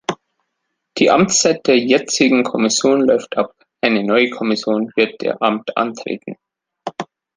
[0.97, 6.37] Die Amtszeit der jetzigen Kommission läuft ab, eine neue Kommission wird ihr Amt antreten.